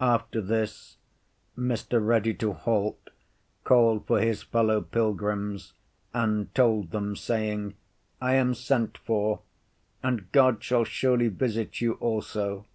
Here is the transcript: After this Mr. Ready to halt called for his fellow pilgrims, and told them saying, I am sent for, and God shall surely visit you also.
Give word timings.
After 0.00 0.40
this 0.40 0.98
Mr. 1.56 2.00
Ready 2.00 2.32
to 2.34 2.52
halt 2.52 3.10
called 3.64 4.06
for 4.06 4.20
his 4.20 4.44
fellow 4.44 4.80
pilgrims, 4.80 5.72
and 6.14 6.54
told 6.54 6.92
them 6.92 7.16
saying, 7.16 7.74
I 8.20 8.34
am 8.34 8.54
sent 8.54 8.98
for, 8.98 9.40
and 10.00 10.30
God 10.30 10.62
shall 10.62 10.84
surely 10.84 11.26
visit 11.26 11.80
you 11.80 11.94
also. 11.94 12.66